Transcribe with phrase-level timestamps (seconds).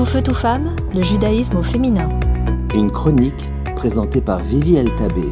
[0.00, 2.08] Tout feu, tout femme, le judaïsme au féminin.
[2.74, 5.28] Une chronique présentée par Vivi Tabé.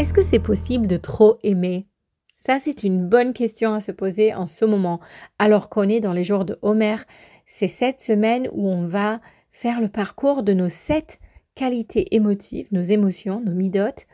[0.00, 1.86] Est-ce que c'est possible de trop aimer?
[2.34, 4.98] Ça, c'est une bonne question à se poser en ce moment,
[5.38, 6.96] alors qu'on est dans les jours de Homer.
[7.46, 9.20] C'est cette semaine où on va
[9.52, 11.20] faire le parcours de nos sept
[11.54, 14.08] qualités émotives, nos émotions, nos midotes,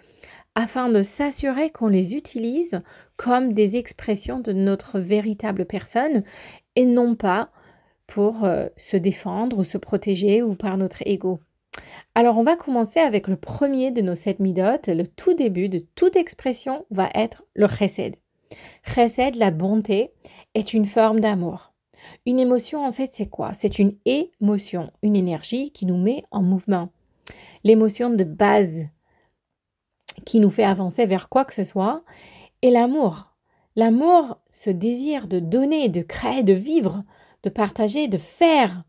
[0.55, 2.83] afin de s'assurer qu'on les utilise
[3.17, 6.25] comme des expressions de notre véritable personne
[6.75, 7.49] et non pas
[8.07, 11.41] pour euh, se défendre ou se protéger ou par notre ego.
[12.15, 14.89] Alors on va commencer avec le premier de nos sept midotes.
[14.89, 18.17] Le tout début de toute expression va être le chesed.
[18.85, 20.13] Chesed, la bonté,
[20.55, 21.73] est une forme d'amour.
[22.25, 23.53] Une émotion, en fait, c'est quoi?
[23.53, 26.91] C'est une émotion, une énergie qui nous met en mouvement.
[27.65, 28.85] L'émotion de base
[30.25, 32.03] qui nous fait avancer vers quoi que ce soit,
[32.63, 33.33] et l'amour.
[33.75, 37.05] L'amour, ce désir de donner, de créer, de vivre,
[37.47, 38.83] de partager, de faire,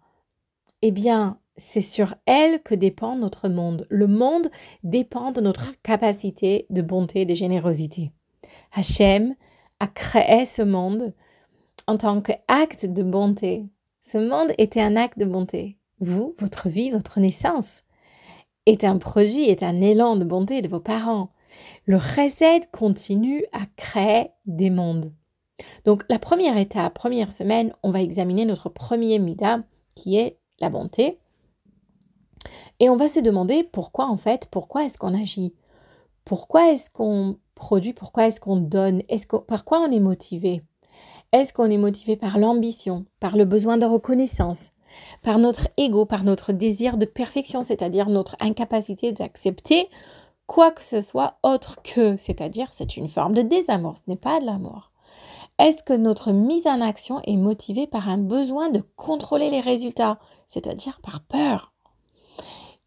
[0.82, 3.86] eh bien, c'est sur elle que dépend notre monde.
[3.92, 4.50] Le monde
[4.84, 8.12] dépend de notre capacité de bonté, de générosité.
[8.74, 9.36] Hachem
[9.80, 11.14] a créé ce monde
[11.86, 13.68] en tant qu'acte de bonté.
[14.02, 15.78] Ce monde était un acte de bonté.
[16.00, 17.84] Vous, votre vie, votre naissance
[18.66, 21.30] est un projet, est un élan de bonté de vos parents.
[21.86, 25.14] Le recette continue à créer des mondes.
[25.86, 29.64] Donc la première étape, première semaine, on va examiner notre premier mida
[29.96, 31.20] qui est la bonté.
[32.80, 35.54] Et on va se demander pourquoi en fait, pourquoi est-ce qu'on agit?
[36.26, 37.94] Pourquoi est-ce qu'on produit?
[37.94, 39.02] Pourquoi est-ce qu'on donne?
[39.10, 40.62] Est -ce Par quoi on est motivé?
[41.32, 44.70] Est-ce qu'on est motivé par l'ambition, par le besoin de reconnaissance,
[45.24, 49.90] par notre ego, par notre désir de perfection, c'est-à-dire notre incapacité d'accepter
[50.46, 54.40] quoi que ce soit autre que, c'est-à-dire c'est une forme de désamour, ce n'est pas
[54.40, 54.92] de l'amour.
[55.60, 60.20] Est-ce que notre mise en action est motivée par un besoin de contrôler les résultats,
[60.46, 61.74] c'est-à-dire par peur?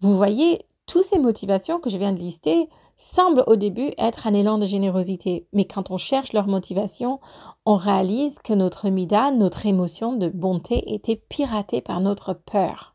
[0.00, 4.34] Vous voyez, toutes ces motivations que je viens de lister semblent au début être un
[4.34, 7.18] élan de générosité, mais quand on cherche leur motivation,
[7.66, 12.94] on réalise que notre mida, notre émotion de bonté était piratée par notre peur.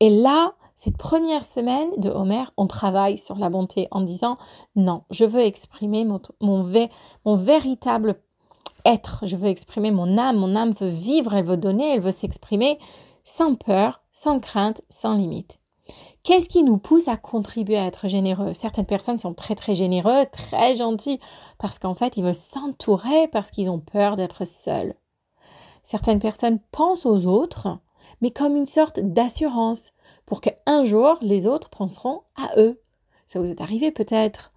[0.00, 4.38] Et là, cette première semaine de Homer, on travaille sur la bonté en disant
[4.76, 8.20] non, je veux exprimer mon, mon véritable
[8.84, 12.12] être, je veux exprimer mon âme, mon âme veut vivre, elle veut donner, elle veut
[12.12, 12.78] s'exprimer
[13.24, 15.58] sans peur, sans crainte, sans limite.
[16.22, 18.52] Qu'est-ce qui nous pousse à contribuer à être généreux?
[18.52, 21.20] Certaines personnes sont très très généreux, très gentils,
[21.58, 24.94] parce qu'en fait, ils veulent s'entourer parce qu'ils ont peur d'être seuls.
[25.82, 27.78] Certaines personnes pensent aux autres,
[28.20, 29.92] mais comme une sorte d'assurance,
[30.26, 32.82] pour qu'un jour, les autres penseront à eux.
[33.26, 34.52] Ça vous est arrivé peut-être?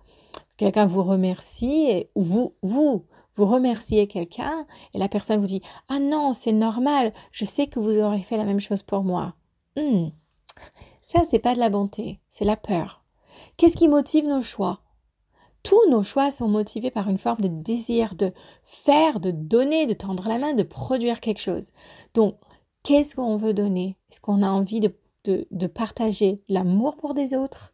[0.57, 5.62] Quelqu'un vous remercie, et, ou vous, vous, vous remerciez quelqu'un, et la personne vous dit
[5.90, 9.36] Ah non, c'est normal, je sais que vous aurez fait la même chose pour moi.
[9.78, 10.09] Hmm.
[11.02, 13.03] Ça, c'est pas de la bonté, c'est la peur.
[13.58, 14.81] Qu'est-ce qui motive nos choix?
[15.64, 18.34] Tous nos choix sont motivés par une forme de désir de
[18.64, 21.72] faire, de donner, de tendre la main, de produire quelque chose.
[22.13, 22.36] Donc,
[22.84, 23.98] qu'est-ce qu'on veut donner?
[24.09, 27.70] Est-ce qu'on a envie de, de, partager l'amour pour des autres?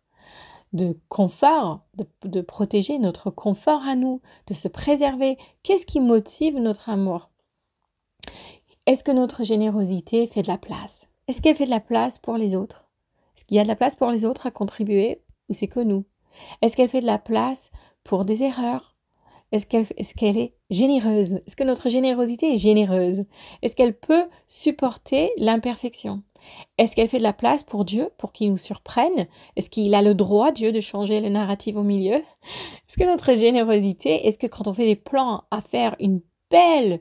[0.77, 1.81] De confort,
[2.23, 5.37] de, protéger notre confort à nous, de se préserver.
[5.63, 7.29] Qu'est-ce qui motive notre amour?
[8.85, 11.09] Est-ce que notre générosité fait de la place?
[11.27, 12.85] Est-ce qu'elle fait de la place pour les autres?
[13.35, 15.81] Est-ce qu'il y a de la place pour les autres à contribuer ou c'est que
[15.81, 16.05] nous?
[16.61, 17.71] Est-ce qu'elle fait de la place
[18.03, 18.96] pour des erreurs?
[19.51, 21.35] Est-ce qu'elle est, généreuse?
[21.47, 23.23] Est-ce que notre générosité est généreuse?
[23.61, 26.21] Est-ce qu'elle peut supporter l'imperfection?
[26.77, 29.27] Est-ce qu'elle fait de la place pour Dieu, pour qu'il nous surprenne?
[29.55, 32.15] Est-ce qu'il a le droit, Dieu, de changer le narratif au milieu?
[32.15, 36.21] Est-ce que notre générosité, est-ce que quand on fait des plans à faire une
[36.51, 36.99] belle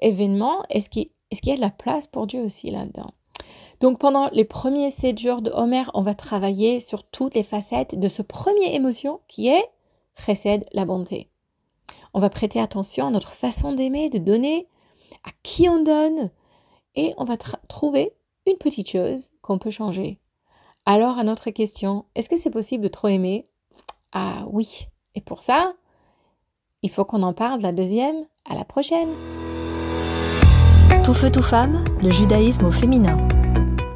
[0.00, 1.08] événement, est-ce qu'il
[1.44, 3.10] y a de la place pour Dieu aussi là-dedans?
[3.80, 7.98] Donc pendant les premiers sept jours de Homer, on va travailler sur toutes les facettes
[7.98, 9.64] de ce premier émotion qui est
[10.14, 11.30] précède la bonté.
[12.14, 14.68] On va prêter attention à notre façon d'aimer, de donner,
[15.24, 16.30] à qui on donne,
[16.94, 18.14] et on va trouver
[18.46, 20.18] une petite chose qu'on peut changer.
[20.86, 23.46] Alors à notre question, est-ce que c'est possible de trop aimer?
[24.12, 24.88] Ah oui.
[25.14, 25.74] Et pour ça,
[26.82, 28.24] il faut qu'on en parle la deuxième.
[28.50, 29.08] À la prochaine.
[31.04, 33.18] Tout feu, tout femme, le judaïsme au féminin.